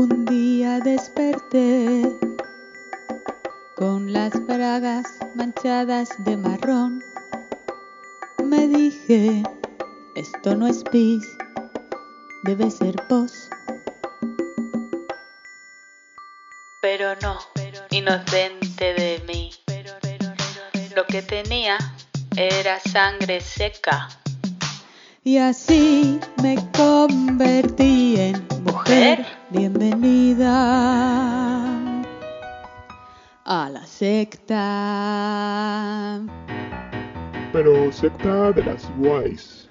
[0.00, 2.02] Un día desperté
[3.74, 7.02] con las bragas manchadas de marrón.
[8.44, 9.42] Me dije,
[10.14, 11.24] esto no es pis,
[12.44, 13.50] debe ser pos.
[16.80, 17.36] Pero no,
[17.90, 19.50] inocente de mí.
[20.94, 21.76] Lo que tenía
[22.36, 24.08] era sangre seca.
[25.24, 29.37] Y así me convertí en mujer.
[30.40, 32.04] A
[33.72, 34.60] la secta.
[37.52, 39.68] Pero secta de las guays.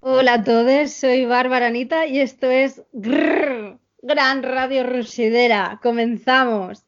[0.00, 5.78] Hola a todos, soy Bárbara Anita y esto es Grrr, Gran Radio Rusidera.
[5.82, 6.86] Comenzamos.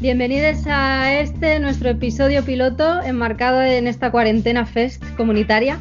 [0.00, 5.78] Bienvenidos a este nuestro episodio piloto enmarcado en esta cuarentena fest comunitaria.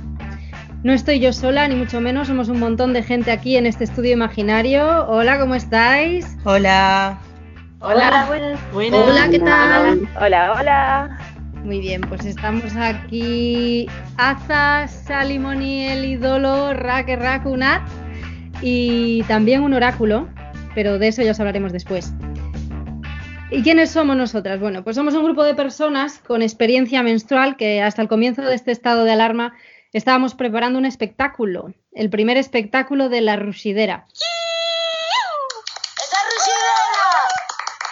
[0.81, 3.83] No estoy yo sola, ni mucho menos, somos un montón de gente aquí en este
[3.83, 5.05] estudio imaginario.
[5.09, 6.37] Hola, ¿cómo estáis?
[6.45, 7.19] Hola.
[7.81, 8.59] Hola, buenas.
[8.73, 10.07] Hola, ¿qué tal?
[10.21, 11.17] Hola, hola.
[11.65, 17.81] Muy bien, pues estamos aquí Aza, Salimoni, el ídolo, Raque Rakunat
[18.61, 20.29] y también un oráculo,
[20.75, 22.13] pero de eso ya os hablaremos después.
[23.51, 24.61] ¿Y quiénes somos nosotras?
[24.61, 28.55] Bueno, pues somos un grupo de personas con experiencia menstrual que hasta el comienzo de
[28.55, 29.53] este estado de alarma
[29.93, 34.05] estábamos preparando un espectáculo, el primer espectáculo de la Rusidera.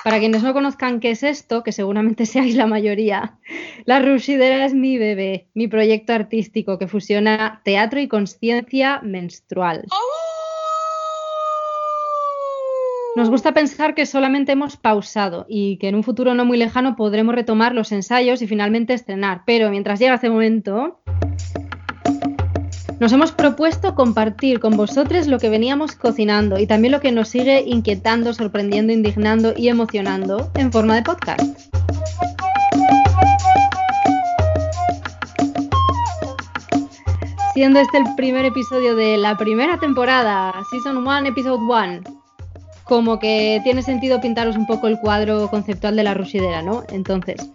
[0.03, 3.37] Para quienes no conozcan qué es esto, que seguramente seáis la mayoría,
[3.85, 9.85] La Rusidera es mi bebé, mi proyecto artístico que fusiona teatro y conciencia menstrual.
[13.15, 16.95] Nos gusta pensar que solamente hemos pausado y que en un futuro no muy lejano
[16.95, 21.01] podremos retomar los ensayos y finalmente estrenar, pero mientras llega ese momento,
[22.99, 27.29] nos hemos propuesto compartir con vosotros lo que veníamos cocinando y también lo que nos
[27.29, 31.41] sigue inquietando, sorprendiendo, indignando y emocionando en forma de podcast.
[37.53, 42.01] Siendo este el primer episodio de la primera temporada, Season 1, Episode 1,
[42.83, 46.83] como que tiene sentido pintaros un poco el cuadro conceptual de la rusidera, ¿no?
[46.89, 47.51] Entonces,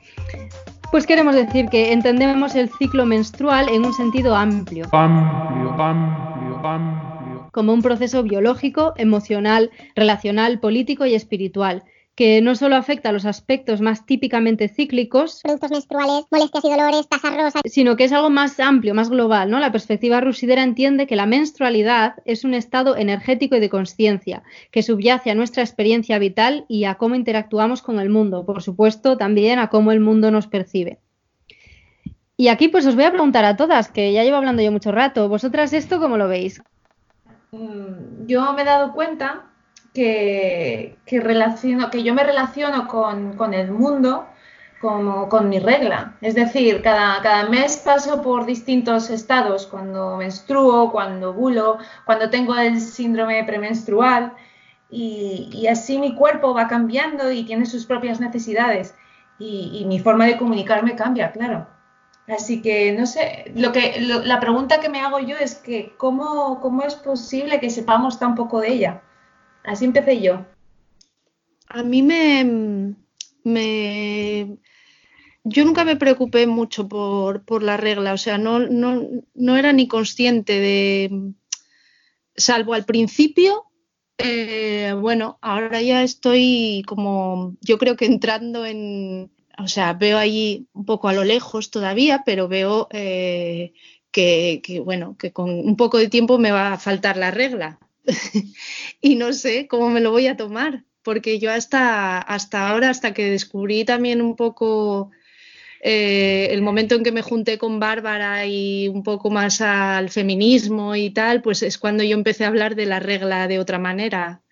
[0.93, 4.85] pues queremos decir que entendemos el ciclo menstrual en un sentido amplio.
[4.93, 7.49] Amplio, amplio, amplio.
[7.51, 11.83] Como un proceso biológico, emocional, relacional, político y espiritual,
[12.15, 17.09] que no solo afecta a los aspectos más típicamente cíclicos, productos menstruales, molestias y dolores,
[17.09, 19.59] tasas rosas, sino que es algo más amplio, más global, ¿no?
[19.59, 24.83] La perspectiva rusidera entiende que la menstrualidad es un estado energético y de conciencia que
[24.83, 29.59] subyace a nuestra experiencia vital y a cómo interactuamos con el mundo, por supuesto, también
[29.59, 30.99] a cómo el mundo nos percibe.
[32.37, 34.93] Y aquí pues os voy a preguntar a todas, que ya llevo hablando yo mucho
[34.93, 36.63] rato, vosotras esto cómo lo veis?
[37.53, 39.52] Mm, Yo me he dado cuenta
[39.95, 44.27] que, relaciono, que yo me relaciono con, con, el mundo
[44.81, 46.17] como con mi regla.
[46.21, 52.55] Es decir, cada, cada mes paso por distintos estados, cuando menstruo, cuando bulo, cuando tengo
[52.57, 54.33] el síndrome premenstrual,
[54.93, 58.95] y, así mi cuerpo va cambiando y tiene sus propias necesidades.
[59.39, 61.67] Y, mi forma de comunicarme cambia, claro.
[62.29, 66.61] Así que no sé, lo que, la pregunta que me hago yo es que ¿cómo,
[66.61, 69.03] ¿cómo es posible que sepamos tan poco de ella?
[69.65, 70.45] Así empecé yo.
[71.69, 72.95] A mí me,
[73.45, 74.59] me,
[75.45, 79.73] Yo nunca me preocupé mucho por, por la regla, o sea, no, no, no, era
[79.73, 81.33] ni consciente de.
[82.35, 83.67] Salvo al principio,
[84.19, 87.57] eh, bueno, ahora ya estoy como.
[87.61, 89.33] Yo creo que entrando en.
[89.59, 93.73] O sea, veo allí un poco a lo lejos todavía, pero veo eh,
[94.11, 97.79] que, que, bueno, que con un poco de tiempo me va a faltar la regla.
[99.01, 103.13] y no sé cómo me lo voy a tomar, porque yo hasta, hasta ahora, hasta
[103.15, 105.11] que descubrí también un poco
[105.85, 110.95] eh, el momento en que me junté con Bárbara y un poco más al feminismo
[110.97, 114.43] y tal, pues es cuando yo empecé a hablar de la regla de otra manera,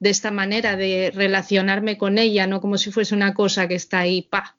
[0.00, 4.00] de esta manera de relacionarme con ella, no como si fuese una cosa que está
[4.00, 4.56] ahí, pa,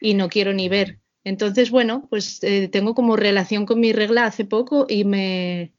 [0.00, 1.00] y no quiero ni ver.
[1.24, 5.73] Entonces, bueno, pues eh, tengo como relación con mi regla hace poco y me,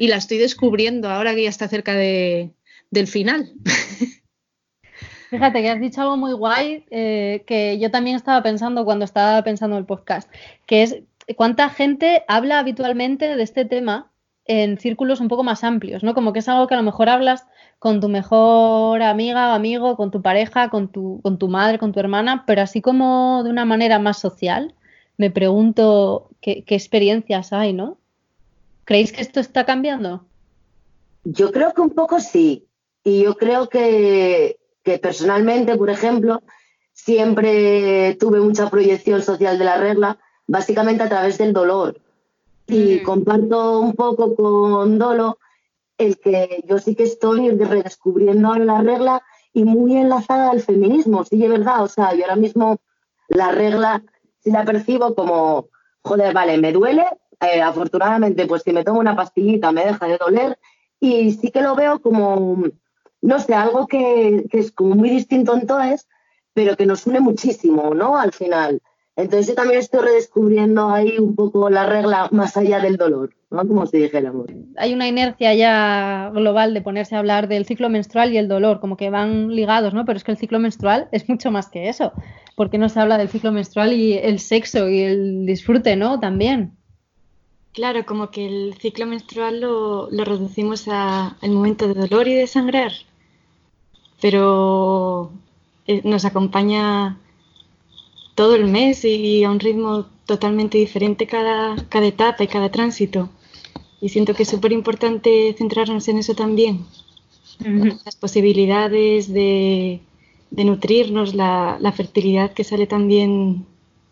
[0.00, 2.54] y la estoy descubriendo ahora que ya está cerca de,
[2.90, 3.52] del final.
[5.28, 9.44] Fíjate que has dicho algo muy guay eh, que yo también estaba pensando cuando estaba
[9.44, 10.32] pensando el podcast,
[10.64, 11.02] que es
[11.36, 14.10] cuánta gente habla habitualmente de este tema
[14.46, 16.14] en círculos un poco más amplios, ¿no?
[16.14, 17.46] Como que es algo que a lo mejor hablas
[17.78, 21.92] con tu mejor amiga o amigo, con tu pareja, con tu, con tu madre, con
[21.92, 24.74] tu hermana, pero así como de una manera más social,
[25.18, 27.99] me pregunto qué, qué experiencias hay, ¿no?
[28.90, 30.26] ¿Creéis que esto está cambiando?
[31.22, 32.66] Yo creo que un poco sí.
[33.04, 36.42] Y yo creo que, que personalmente, por ejemplo,
[36.92, 42.00] siempre tuve mucha proyección social de la regla, básicamente a través del dolor.
[42.66, 43.02] Y Mm.
[43.04, 45.38] comparto un poco con Dolo
[45.96, 49.22] el que yo sí que estoy redescubriendo ahora la regla
[49.52, 51.84] y muy enlazada al feminismo, sí, es verdad.
[51.84, 52.80] O sea, yo ahora mismo
[53.28, 54.02] la regla
[54.42, 55.68] sí la percibo como,
[56.02, 57.04] joder, vale, me duele,
[57.40, 60.58] eh, afortunadamente, pues si me tomo una pastillita me deja de doler
[61.00, 62.64] y sí que lo veo como,
[63.22, 66.06] no sé, algo que, es como muy distinto entonces,
[66.52, 68.18] pero que nos une muchísimo, ¿no?
[68.18, 68.82] Al final.
[69.16, 73.66] Entonces yo también estoy redescubriendo ahí un poco la regla más allá del dolor, ¿no?
[73.66, 74.46] Como si dijéramos.
[74.76, 78.80] Hay una inercia ya global de ponerse a hablar del ciclo menstrual y el dolor,
[78.80, 80.04] como que van ligados, ¿no?
[80.04, 82.12] Pero es que el ciclo menstrual es mucho más que eso.
[82.56, 86.20] porque no se habla del ciclo menstrual y el sexo y el disfrute, ¿no?
[86.20, 86.76] También.
[87.72, 92.34] Claro, como que el ciclo menstrual lo, lo reducimos a- al momento de dolor y
[92.34, 92.92] de sangrar,
[94.20, 95.32] pero
[95.86, 97.18] eh, nos acompaña
[98.34, 103.28] todo el mes y a un ritmo totalmente diferente cada, cada etapa y cada tránsito.
[104.00, 106.86] Y siento que es súper importante centrarnos en eso también.
[108.04, 110.00] Las posibilidades de,
[110.50, 113.66] de nutrirnos, la, la fertilidad que sale también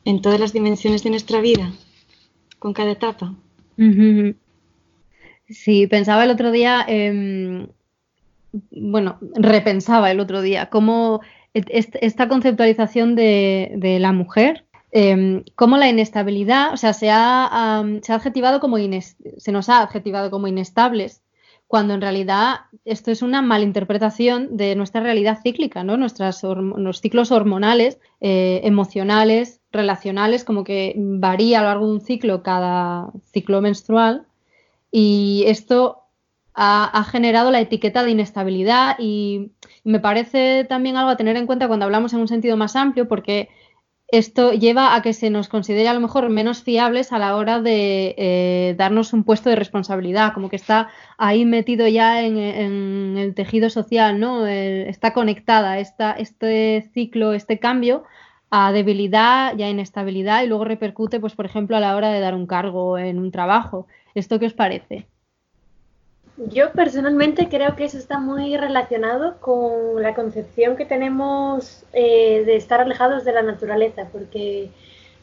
[0.05, 1.73] en todas las dimensiones de nuestra vida,
[2.59, 3.35] con cada etapa.
[5.49, 7.69] Sí, pensaba el otro día, em,
[8.71, 11.21] bueno, repensaba el otro día cómo
[11.55, 18.13] est- esta conceptualización de, la mujer, em, cómo la inestabilidad, o sea, se ha, se
[18.13, 18.79] ha adjetivado como
[19.39, 21.23] se nos ha adjetivado como inestables,
[21.67, 25.97] cuando en realidad esto es una malinterpretación de nuestra realidad cíclica, ¿no?
[25.99, 32.01] Nuestras los ciclos hormonales, eh, emocionales, relacionales, como que varía a lo largo de un
[32.01, 34.27] ciclo cada ciclo menstrual
[34.91, 36.05] y esto
[36.61, 39.53] ha, generado la etiqueta de inestabilidad y
[39.85, 43.07] me parece también algo a tener en cuenta cuando hablamos en un sentido más amplio
[43.07, 43.49] porque
[44.09, 47.61] esto lleva a que se nos considere a lo mejor menos fiables a la hora
[47.61, 50.89] de eh, darnos un puesto de responsabilidad, como que está
[51.19, 54.47] ahí metido ya en, en el tejido social, ¿no?
[54.47, 58.05] Eh, está conectada esta, este ciclo, este cambio
[58.51, 62.21] a debilidad y a inestabilidad y luego repercute, pues, por ejemplo, a la hora de
[62.21, 63.87] dar un cargo en un trabajo.
[64.15, 65.07] ¿Esto qué os parece?
[66.47, 72.55] Yo personalmente creo que eso está muy relacionado con la concepción que tenemos eh, de
[72.55, 74.71] estar alejados de la naturaleza, porque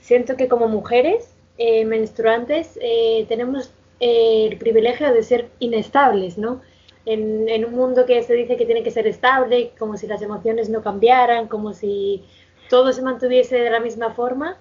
[0.02, 3.72] siento que como mujeres eh, menstruantes eh, tenemos
[4.02, 6.62] el privilegio de ser inestables, ¿no?
[7.06, 10.22] En, en un mundo que se dice que tiene que ser estable, como si las
[10.22, 12.26] emociones no cambiaran, como si
[12.70, 14.58] todo se mantuviese de la misma forma,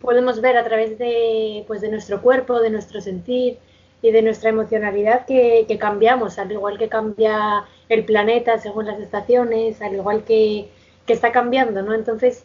[0.00, 3.58] podemos ver a través de, pues, de nuestro cuerpo, de nuestro sentir
[4.00, 8.98] y de nuestra emocionalidad que, que cambiamos, al igual que cambia el planeta según las
[9.00, 10.68] estaciones, al igual que,
[11.06, 11.94] que está cambiando, ¿no?
[11.94, 12.44] Entonces,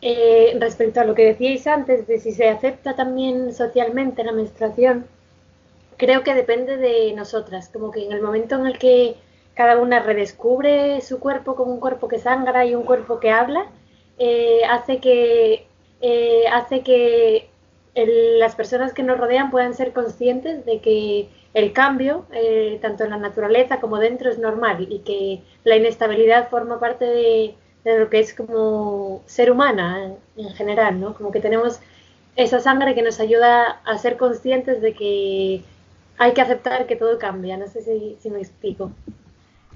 [0.00, 5.06] eh, respecto a lo que decíais antes de si se acepta también socialmente la menstruación,
[5.96, 9.16] creo que depende de nosotras, como que en el momento en el que
[9.54, 13.66] cada una redescubre su cuerpo como un cuerpo que sangra y un cuerpo que habla,
[14.18, 15.66] eh, hace que
[16.00, 17.48] eh, hace que
[17.94, 23.04] el- las personas que nos rodean puedan ser conscientes de que el cambio, eh, tanto
[23.04, 28.10] en la naturaleza como dentro, es normal y que la inestabilidad forma parte de, lo
[28.10, 30.04] que es como ser humana
[30.36, 31.14] en, en general, ¿no?
[31.14, 31.80] Como que tenemos
[32.36, 35.64] esa sangre que nos ayuda a ser conscientes de que
[36.18, 37.56] hay que aceptar que todo cambia.
[37.56, 38.92] No sé si, si me explico.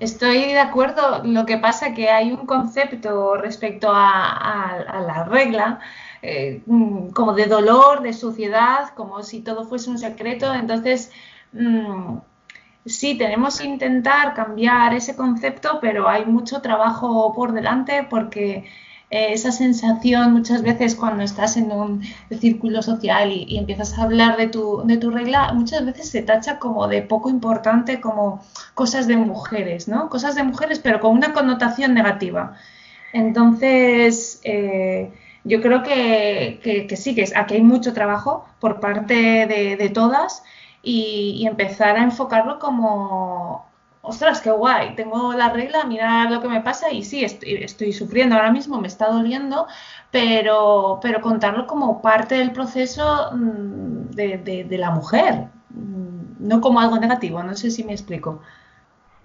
[0.03, 5.79] Estoy de acuerdo, lo que pasa que hay un concepto respecto a, la regla,
[6.23, 10.53] eh, mm, como de dolor, de suciedad, como si todo fuese un secreto.
[10.55, 11.13] Entonces,
[11.53, 12.17] mm,
[12.85, 18.65] sí, tenemos que intentar cambiar ese concepto, pero hay mucho trabajo por delante porque
[19.13, 22.03] eh, esa sensación muchas veces cuando estás en un
[22.41, 26.59] círculo social y, empiezas a hablar de tu, de tu regla, muchas veces se tacha
[26.59, 28.43] como de poco importante, como
[28.75, 30.09] cosas de mujeres, ¿no?
[30.09, 32.57] Cosas de mujeres, pero con una connotación negativa.
[33.13, 35.13] Entonces, eh,
[35.45, 39.15] yo creo que, que- sí, que aquí hay mucho trabajo por parte
[39.47, 40.43] de, todas
[40.83, 43.67] y empezar a enfocarlo como,
[44.03, 47.93] ostras, qué guay, tengo la regla, mira lo que me pasa y sí, estoy, estoy
[47.93, 49.67] sufriendo ahora mismo, me está doliendo,
[50.11, 56.61] pero, pero contarlo como parte del proceso mm, de, de- de la mujer, mm, no
[56.61, 58.43] como algo negativo, no sé si me explico.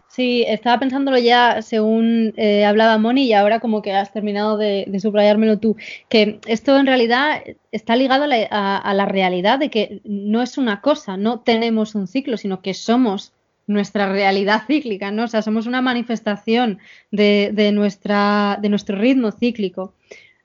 [0.10, 4.90] Sí, estaba pensándolo ya según eh, hablaba Moni y ahora como que has terminado de,
[5.02, 5.76] subrayármelo tú,
[6.10, 11.18] que esto en realidad está ligado a la realidad de que no es una cosa,
[11.18, 13.34] no tenemos un ciclo, sino que somos
[13.68, 15.26] nuestra realidad cíclica, ¿no?
[15.26, 16.80] O sea, somos una manifestación
[17.12, 19.94] de, de nuestra, de nuestro ritmo cíclico.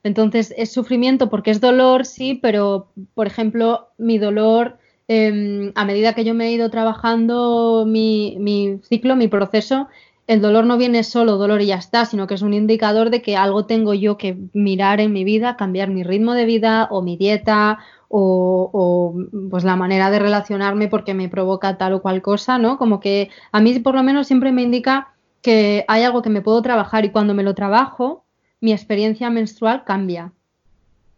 [0.03, 4.77] Entonces, es sufrimiento porque es dolor, sí, pero, por ejemplo, mi dolor,
[5.07, 9.87] eh, a medida que yo me he ido trabajando mi, mi ciclo, mi proceso,
[10.33, 13.21] el dolor no viene solo dolor y ya está, sino que es un indicador de
[13.21, 17.01] que algo tengo yo que mirar en mi vida, cambiar mi ritmo de vida o
[17.01, 22.21] mi dieta o, o, pues la manera de relacionarme porque me provoca tal o cual
[22.21, 22.77] cosa, ¿no?
[22.77, 26.41] Como que a mí por lo menos siempre me indica que hay algo que me
[26.41, 28.25] puedo trabajar y cuando me lo trabajo,
[28.59, 30.31] mi experiencia menstrual cambia.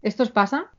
[0.01, 0.71] ¿Esto os pasa?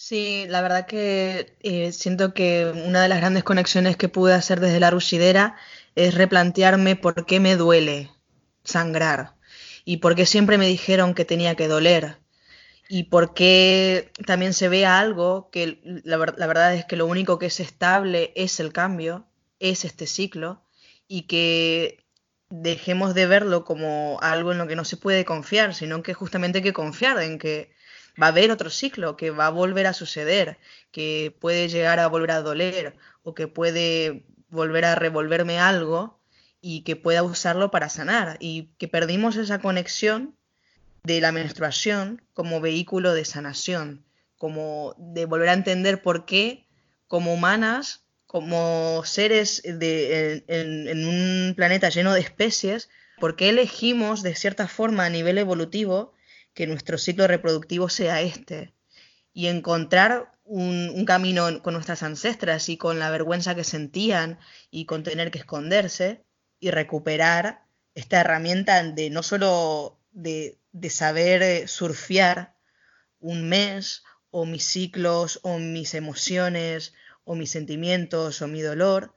[0.00, 4.60] Sí, la verdad que eh, siento que una de las grandes conexiones que pude hacer
[4.60, 5.56] desde la rushidera
[5.98, 8.12] es replantearme por qué me duele
[8.62, 9.34] sangrar
[9.84, 12.18] y por qué siempre me dijeron que tenía que doler
[12.88, 17.40] y por qué también se ve algo que la, la verdad es que lo único
[17.40, 19.26] que es estable es el cambio,
[19.58, 20.62] es este ciclo
[21.08, 22.04] y que
[22.48, 26.58] dejemos de verlo como algo en lo que no se puede confiar, sino que justamente
[26.58, 27.72] hay que confiar en que
[28.22, 30.58] va a haber otro ciclo, que va a volver a suceder,
[30.92, 36.18] que puede llegar a volver a doler o que puede volver a revolverme algo
[36.60, 38.36] y que pueda usarlo para sanar.
[38.40, 40.34] Y que perdimos esa conexión
[41.04, 44.04] de la menstruación como vehículo de sanación,
[44.36, 46.66] como de volver a entender por qué
[47.06, 54.22] como humanas, como seres de, en, en un planeta lleno de especies, por qué elegimos
[54.22, 56.12] de cierta forma a nivel evolutivo
[56.52, 58.74] que nuestro ciclo reproductivo sea este
[59.38, 64.36] y encontrar un, camino con nuestras ancestras y con la vergüenza que sentían
[64.68, 66.24] y con tener que esconderse
[66.58, 67.62] y recuperar
[67.94, 70.58] esta herramienta de no solo de,
[70.90, 72.56] saber surfear
[73.20, 74.02] un mes
[74.32, 76.92] o mis ciclos o mis emociones
[77.22, 79.14] o mis sentimientos o mi dolor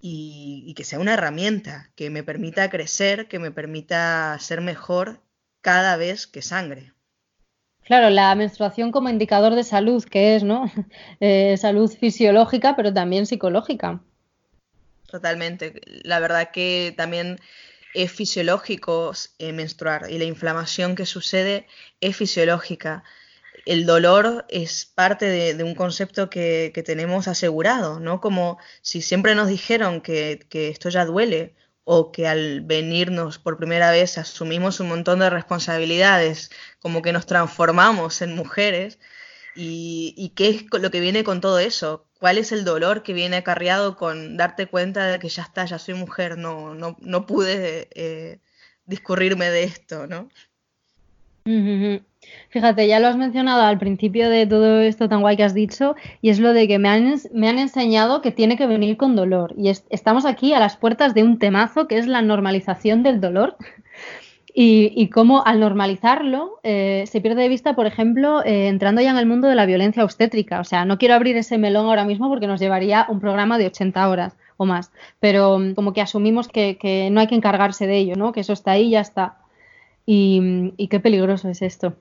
[0.00, 5.20] y que sea una herramienta que me permita crecer, que me permita ser mejor
[5.60, 6.92] cada vez que sangre.
[7.90, 10.66] Claro, la menstruación como indicador de salud, que es, ¿no?
[11.18, 14.00] Eh, salud fisiológica, pero también psicológica.
[15.10, 15.80] Totalmente.
[16.04, 17.40] La verdad que también
[17.92, 21.66] es fisiológico eh, menstruar y la inflamación que sucede
[22.00, 23.02] es fisiológica.
[23.66, 28.20] El dolor es parte de, un concepto que, tenemos asegurado, ¿no?
[28.20, 31.56] Como si siempre nos dijeron que esto ya duele,
[31.92, 37.26] o que al venirnos por primera vez asumimos un montón de responsabilidades, como que nos
[37.26, 39.00] transformamos en mujeres.
[39.56, 42.06] ¿Y, y qué es lo que viene con todo eso?
[42.20, 45.80] ¿Cuál es el dolor que viene acarreado con darte cuenta de que ya está, ya
[45.80, 48.38] soy mujer, no, no, no pude eh,
[48.84, 50.28] discurrirme de esto, ¿no?
[52.50, 55.94] Fíjate, ya lo has mencionado al principio de todo esto tan guay que has dicho,
[56.20, 59.14] y es lo de que me han, me han enseñado que tiene que venir con
[59.14, 59.54] dolor.
[59.56, 63.20] Y es, estamos aquí a las puertas de un temazo que es la normalización del
[63.20, 63.56] dolor.
[64.52, 69.16] Y, cómo al normalizarlo eh, se pierde de vista, por ejemplo, eh, entrando ya en
[69.16, 70.58] el mundo de la violencia obstétrica.
[70.58, 73.66] O sea, no quiero abrir ese melón ahora mismo porque nos llevaría un programa de
[73.66, 74.90] 80 horas o más.
[75.20, 78.32] Pero como que asumimos que, no hay que encargarse de ello, ¿no?
[78.32, 79.38] Que eso está ahí y ya está.
[80.04, 81.94] Y, y qué peligroso es esto.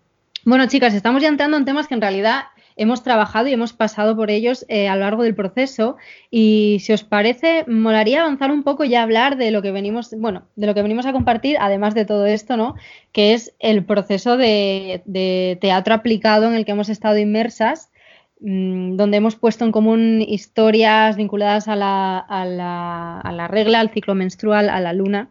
[0.46, 2.44] Bueno, chicas, estamos ya entrando en temas que en realidad
[2.78, 5.98] hemos trabajado y hemos pasado por ellos eh, a lo largo del proceso.
[6.32, 10.48] Y si os parece, molaría avanzar un poco y hablar de lo que venimos, bueno,
[10.56, 12.76] de lo que venimos a compartir, además de todo esto, ¿no?
[13.12, 17.92] Que es el proceso de, teatro aplicado en el que hemos estado inmersas,
[18.40, 23.82] mmm, donde hemos puesto en común historias vinculadas a la, a la, a la regla,
[23.82, 25.30] al ciclo menstrual, a la luna.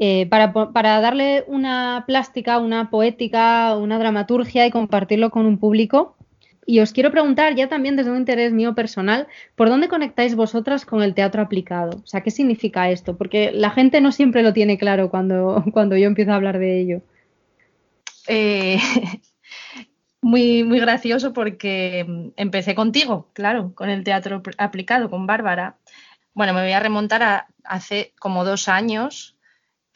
[0.00, 6.16] Eh, para, darle una plástica, una poética, una dramaturgia y compartirlo con un público.
[6.66, 9.26] Y os quiero preguntar, ya también desde un interés mío personal,
[9.56, 11.98] ¿por dónde conectáis vosotras con el teatro aplicado?
[12.04, 13.16] O sea, ¿qué significa esto?
[13.16, 16.78] Porque la gente no siempre lo tiene claro cuando, cuando yo empiezo a hablar de
[16.78, 17.00] ello.
[18.28, 18.78] Eh,
[20.20, 25.76] muy, muy gracioso porque empecé contigo, claro, con el teatro aplicado, con Bárbara.
[26.34, 29.37] Bueno, me voy a remontar a hace como dos años,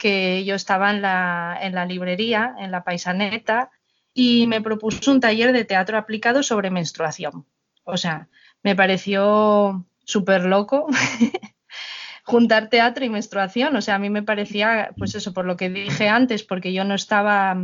[0.03, 3.71] que yo estaba en la, en la, librería, en la paisaneta,
[4.13, 7.45] y me propuso un taller de teatro aplicado sobre menstruación.
[7.85, 8.27] O sea,
[8.63, 10.87] me pareció súper loco
[12.25, 13.77] juntar teatro y menstruación.
[13.77, 16.83] O sea, a mí me parecía, pues eso, por lo que dije antes, porque yo
[16.83, 17.55] no estaba,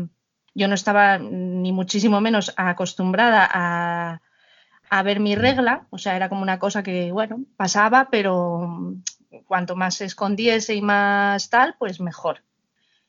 [0.55, 4.22] yo no estaba ni muchísimo menos acostumbrada a,
[4.89, 5.88] a ver mi regla.
[5.89, 8.96] O sea, era como una cosa que, bueno, pasaba, pero
[9.45, 12.43] cuanto más se escondiese y más tal, pues mejor.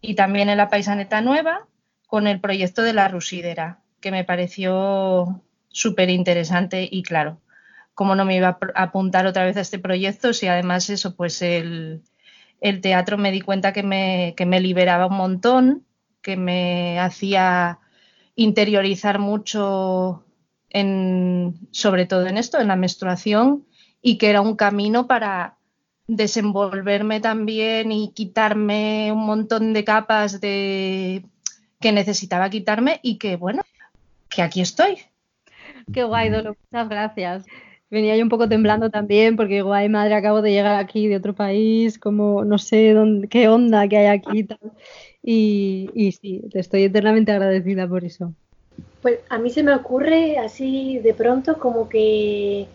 [0.01, 1.67] Y también en la Paisaneta Nueva
[2.07, 7.41] con el proyecto de la Rusidera, que me pareció súper interesante y claro,
[7.95, 11.43] cómo no me iba a apuntar otra vez a este proyecto si además eso, pues
[11.43, 12.03] el,
[12.61, 15.87] el teatro me di cuenta que me, que me liberaba un montón,
[16.23, 17.79] que me hacía
[18.35, 20.25] interiorizar mucho
[20.69, 23.67] en, sobre todo en esto, en la menstruación,
[24.03, 25.59] y que era un camino para
[26.17, 31.25] desenvolverme también y quitarme un montón de capas de
[31.81, 33.63] que necesitaba quitarme y que bueno,
[34.29, 34.99] que aquí estoy.
[35.93, 37.47] Qué guay, Dolo, muchas gracias.
[37.91, 41.35] Venía yo un poco temblando también porque guay, madre, acabo de llegar aquí de otro
[41.35, 44.49] país, como no sé dónde, qué onda que hay aquí
[45.23, 48.35] y Y, sí, te estoy eternamente agradecida por eso.
[49.01, 52.67] Pues a mí se me ocurre así de pronto como que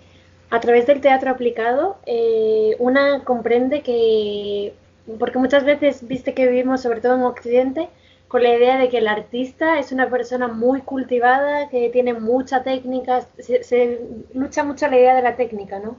[0.49, 4.73] a través del teatro aplicado eh, una comprende que,
[5.19, 7.89] porque muchas veces viste que vivimos sobre todo en Occidente,
[8.27, 12.63] con la idea de que el artista es una persona muy cultivada, que tiene mucha
[12.63, 14.01] técnica, se,
[14.33, 15.97] lucha mucho la idea de la técnica, ¿no?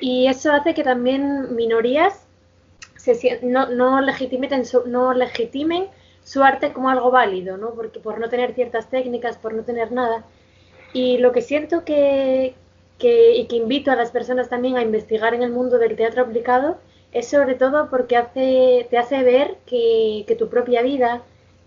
[0.00, 2.26] Y eso hace que también minorías
[2.96, 5.86] se, no, no, legitimen su, no legitimen
[6.24, 7.70] su arte como algo válido, ¿no?
[7.70, 10.24] Porque por no tener ciertas técnicas, por no tener nada.
[10.92, 12.54] Y lo que siento que,
[13.00, 16.22] que, y que invito a las personas también a investigar en el mundo del teatro
[16.22, 16.78] aplicado
[17.12, 21.22] es sobre todo porque hace, te hace ver que, que tu propia vida,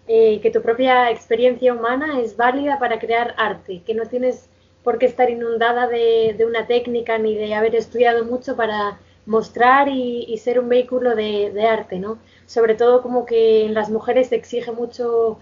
[0.08, 4.50] eh, que tu propia experiencia humana es válida para crear arte, que no tienes
[4.84, 10.38] por qué estar inundada de, una técnica ni de haber estudiado mucho para mostrar y,
[10.38, 12.20] ser un vehículo de, arte, ¿no?
[12.46, 15.40] Sobre todo como que en las mujeres se exige mucho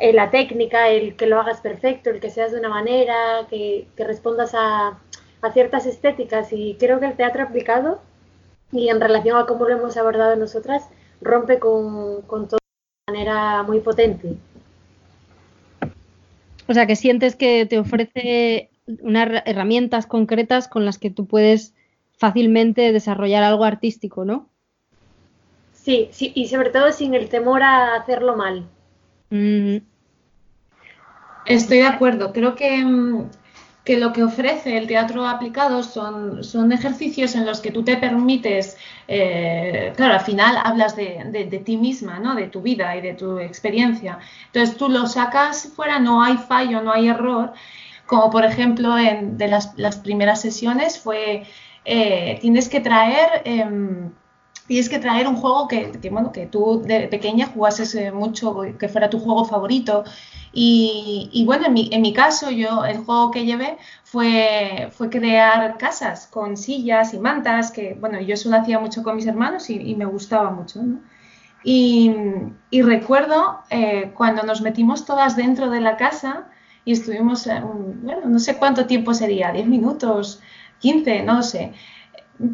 [0.00, 3.88] eh, la técnica, el que lo hagas perfecto, el que seas de una manera, que,
[3.96, 4.98] respondas a,
[5.42, 8.00] a, ciertas estéticas y creo que el teatro aplicado
[8.72, 10.88] y en relación a cómo lo hemos abordado nosotras
[11.20, 12.58] rompe con, con todo
[13.08, 14.36] manera muy potente.
[16.66, 21.74] O sea, que sientes que te ofrece unas herramientas concretas con las que tú puedes
[22.18, 24.48] fácilmente desarrollar algo artístico, ¿no?
[25.72, 28.66] Sí, sí, y sobre todo sin el temor a hacerlo mal.
[29.30, 29.78] Mm.
[31.46, 32.32] Estoy de acuerdo.
[32.32, 33.30] Creo que mm,
[33.88, 37.96] que lo que ofrece el teatro aplicado son, son ejercicios en los que tú te
[37.96, 38.76] permites,
[39.08, 42.34] eh, claro, al final hablas de, ti misma, ¿no?
[42.34, 44.18] de tu vida y de tu experiencia.
[44.44, 47.54] Entonces tú lo sacas fuera, no hay fallo, no hay error,
[48.04, 51.44] como por ejemplo en de las, primeras sesiones fue,
[51.86, 53.40] eh, tienes que traer...
[53.46, 54.12] Em,
[54.68, 58.88] tienes que traer un juego que, bueno, que tú de pequeña jugases eh, mucho, que
[58.88, 60.04] fuera tu juego favorito.
[60.52, 65.78] Y, bueno, en mi, en mi, caso, yo el juego que llevé fue, fue crear
[65.78, 69.70] casas con sillas y mantas, que bueno, yo eso lo hacía mucho con mis hermanos
[69.70, 70.80] y, me gustaba mucho.
[71.64, 72.12] Y,
[72.82, 76.48] recuerdo eh, cuando nos metimos todas dentro de la casa
[76.84, 80.42] y estuvimos, eh, bueno, no sé cuánto tiempo sería, 10 minutos,
[80.80, 81.72] 15, no sé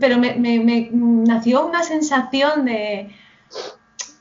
[0.01, 3.15] pero me, me, nació una sensación de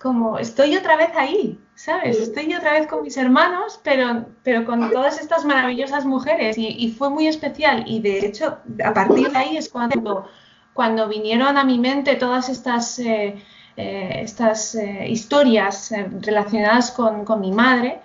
[0.01, 2.19] como estoy otra vez ahí, ¿sabes?
[2.19, 6.57] Estoy otra vez con mis hermanos, pero, pero con todas estas maravillosas mujeres.
[6.57, 7.85] Y, fue muy especial.
[7.87, 10.27] Y de hecho a partir de ahí es cuando,
[10.73, 13.41] cuando vinieron a mi mente todas estas, eh,
[13.77, 18.01] eh, estas eh, historias relacionadas con, con, mi madre.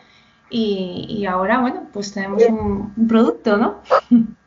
[0.51, 3.83] Y, y, ahora, bueno, pues tenemos un, un producto, ¿no?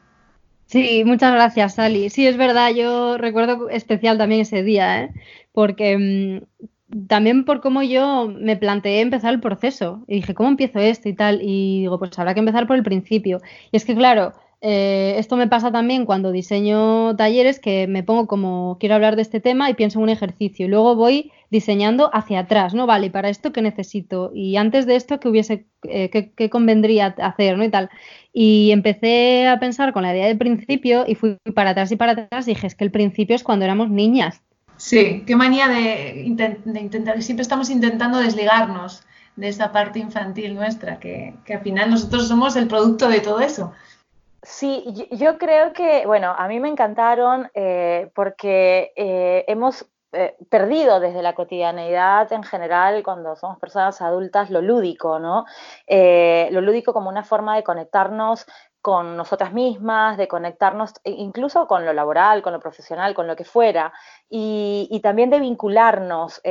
[0.71, 2.09] Sí, muchas gracias, Sally.
[2.09, 5.11] Sí, es verdad, yo recuerdo especial también ese día, ¿eh?
[5.51, 10.79] porque mm, también por cómo yo me planteé empezar el proceso y dije, ¿cómo empiezo
[10.79, 11.41] esto y tal?
[11.41, 13.41] Y digo, pues habrá que empezar por el principio.
[13.71, 14.31] Y es que, claro,
[14.61, 19.23] eh, esto me pasa también cuando diseño talleres que me pongo como quiero hablar de
[19.23, 22.87] este tema y pienso en un ejercicio y luego voy diseñando hacia atrás, ¿no?
[22.87, 24.31] Vale, ¿y para esto qué necesito?
[24.33, 27.63] Y antes de esto, ¿qué hubiese, eh, qué, convendría hacer, ¿no?
[27.63, 27.89] Y tal.
[28.33, 32.13] Y empecé a pensar con la idea del principio y fui para atrás y para
[32.13, 34.41] atrás y dije, es que el principio es cuando éramos niñas.
[34.77, 39.03] Sí, qué manía de, intentar, siempre estamos intentando desligarnos
[39.35, 43.41] de esa parte infantil nuestra, que, que al final nosotros somos el producto de todo
[43.41, 43.73] eso.
[44.43, 50.99] Sí, yo creo que, bueno, a mí me encantaron eh, porque eh, hemos eh, perdido
[50.99, 55.45] desde la cotidianeidad en general, cuando somos personas adultas, lo lúdico, ¿no?
[55.87, 58.45] lo lúdico como una forma de conectarnos
[58.81, 63.35] con nosotras mismas, de conectarnos e incluso con lo laboral, con lo profesional, con lo
[63.35, 63.93] que fuera,
[64.27, 66.41] y, también de vincularnos,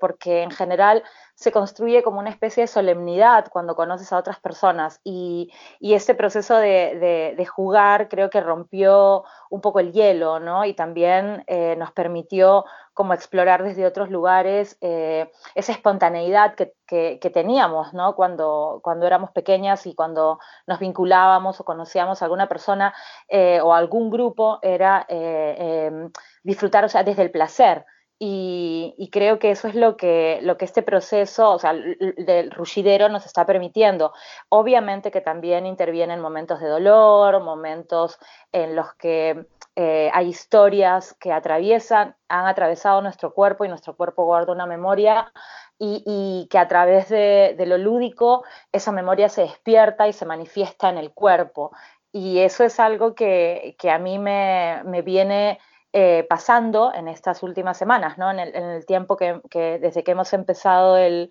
[0.00, 1.02] porque en general
[1.34, 6.14] se construye como una especie de solemnidad cuando conoces a otras personas y, y este
[6.14, 10.64] proceso de, de, jugar creo que rompió un poco el hielo, ¿no?
[10.64, 17.30] Y también eh, nos permitió como explorar desde otros lugares eh, esa espontaneidad que, que,
[17.30, 18.14] teníamos, ¿no?
[18.14, 22.94] Cuando, cuando éramos pequeñas y cuando nos vinculábamos o conocíamos a alguna persona
[23.28, 26.10] eh, o algún grupo, era em,
[26.44, 27.84] disfrutar, o sea, desde el placer.
[28.26, 33.10] Y, creo que eso es lo que, lo que este proceso, o sea, del rullidero
[33.10, 34.14] nos está permitiendo.
[34.48, 38.18] Obviamente que también intervienen momentos de dolor, momentos
[38.50, 44.24] en los que eh, hay historias que atraviesan, han atravesado nuestro cuerpo y nuestro cuerpo
[44.24, 45.30] guarda una memoria
[45.78, 50.96] y, que a través de, lo lúdico esa memoria se despierta y se manifiesta en
[50.96, 51.72] el cuerpo.
[52.10, 55.58] Y eso es algo que, a mí me, me viene
[55.96, 58.28] eh, pasando en estas últimas semanas, ¿no?
[58.28, 59.40] en, el, tiempo que,
[59.80, 61.28] desde que hemos empezado em,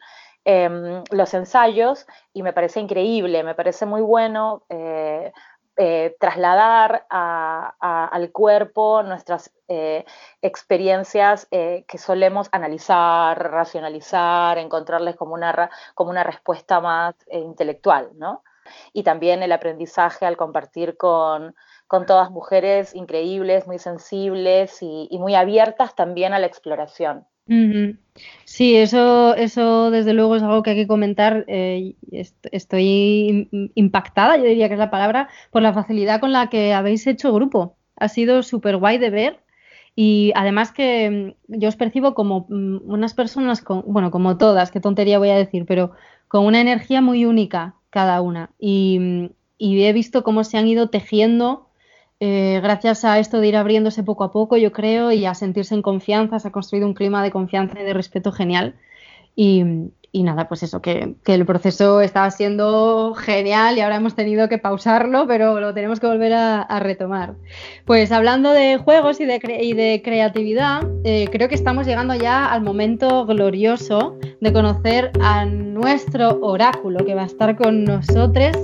[1.11, 5.33] los ensayos y me parece increíble, me parece muy bueno eh,
[5.75, 9.51] eh, trasladar al cuerpo nuestras
[10.41, 18.43] experiencias que solemos analizar, racionalizar, encontrarles como una, como una respuesta más intelectual, ¿no?
[18.93, 21.53] Y también el aprendizaje al compartir con,
[21.93, 27.27] con todas mujeres increíbles, muy sensibles y, muy abiertas también a la exploración.
[28.45, 31.45] Sí, eso, eso desde luego es algo que hay que comentar.
[31.47, 31.93] Eh,
[32.51, 37.05] estoy impactada, yo diría que es la palabra, por la facilidad con la que habéis
[37.05, 37.77] hecho grupo.
[37.95, 39.39] Ha sido súper guay de ver
[39.95, 44.71] y además que mm, yo os percibo como mm, unas personas, con, bueno, como todas,
[44.71, 45.91] qué tontería voy a decir, pero
[46.27, 48.49] con una energía muy única cada una.
[48.57, 49.29] Y, mm,
[49.59, 51.69] y he visto cómo se han ido tejiendo
[52.25, 55.75] eh, gracias a esto de ir abriéndose poco a poco, yo creo, y a sentirse
[55.75, 58.75] en confianza, se ha construido un clima de confianza y de respeto genial.
[59.35, 59.61] Y,
[60.13, 65.27] nada, pues eso, que, el proceso estaba siendo genial y ahora hemos tenido que pausarlo,
[65.27, 67.33] pero lo tenemos que volver a, retomar.
[67.83, 72.61] Pues hablando de juegos y de, de creatividad, eh, creo que estamos llegando ya al
[72.61, 78.55] momento glorioso de conocer a nuestro oráculo que va a estar con nosotros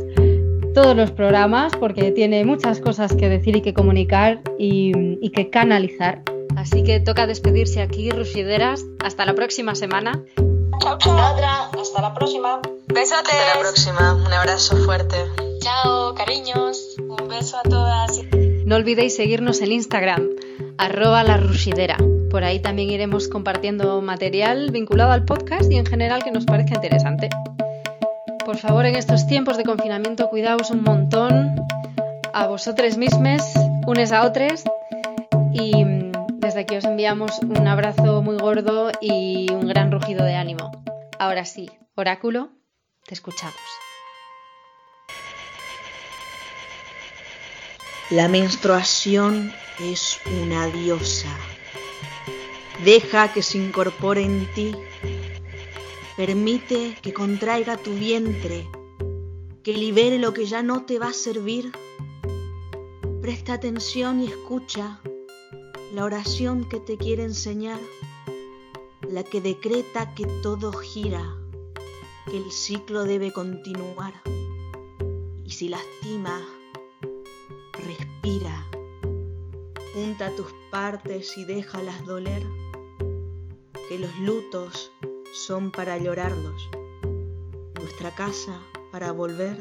[0.73, 6.23] todos los programas porque tiene muchas cosas que decir y que comunicar y, que canalizar.
[6.55, 8.85] Así que toca despedirse aquí, Rusideras.
[9.03, 10.23] Hasta la próxima semana.
[10.79, 11.15] Chao, chao.
[11.79, 12.61] Hasta la próxima.
[12.87, 13.33] Besotes.
[13.33, 14.13] Hasta la próxima.
[14.15, 15.15] Un abrazo fuerte.
[15.59, 16.95] Chao, cariños.
[16.99, 18.21] Un beso a todas.
[18.65, 20.29] No olvidéis seguirnos en Instagram,
[20.77, 21.97] arroba la rusidera.
[22.29, 26.75] Por ahí también iremos compartiendo material vinculado al podcast y en general que nos parezca
[26.75, 27.29] interesante.
[28.49, 31.55] Por favor, en estos tiempos de confinamiento, cuidaos un montón
[32.33, 33.43] a vosotros mismos,
[33.85, 34.63] unes a otros.
[35.53, 40.33] Y mm, desde aquí os enviamos un abrazo muy gordo y un gran rugido de
[40.33, 40.71] ánimo.
[41.19, 42.49] Ahora sí, oráculo,
[43.05, 43.53] te escuchamos.
[48.09, 51.29] La menstruación es una diosa.
[52.83, 54.75] Deja que se incorpore en ti
[56.19, 58.67] Permite que contraiga tu vientre,
[59.63, 61.71] que libere lo que ya no te va a servir.
[63.21, 64.99] Presta atención y escucha
[65.93, 67.79] la oración que te quiere enseñar,
[69.09, 71.23] la que decreta que todo gira,
[72.29, 74.21] que el ciclo debe continuar.
[75.45, 76.45] Y si lastima,
[77.71, 78.67] respira,
[79.93, 82.43] junta tus partes y déjalas doler,
[83.87, 84.91] que los lutos
[85.33, 86.69] son para llorarlos,
[87.75, 88.59] nuestra casa
[88.91, 89.57] para volver,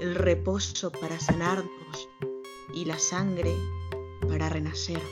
[0.00, 2.08] el reposo para sanarnos
[2.72, 3.54] y la sangre
[4.28, 5.02] para renacer.